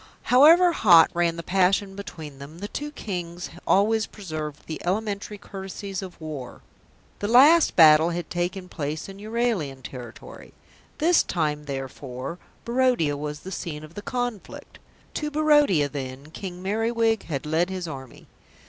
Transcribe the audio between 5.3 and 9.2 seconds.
courtesies of war. The last battle had taken place in